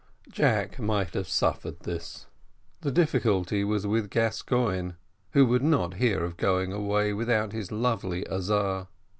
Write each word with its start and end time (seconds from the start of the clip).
Jack 0.31 0.79
might 0.79 1.13
have 1.13 1.27
suffered 1.27 1.81
this; 1.81 2.25
the 2.79 2.89
difficulty 2.91 3.63
was 3.63 3.85
with 3.85 4.09
Gascoigne, 4.09 4.93
who 5.33 5.45
would 5.45 5.61
not 5.61 5.93
hear 5.93 6.23
of 6.23 6.37
going 6.37 6.73
away 6.73 7.13
without 7.13 7.51
his 7.51 7.71
lovely 7.71 8.27
Azar. 8.27 8.87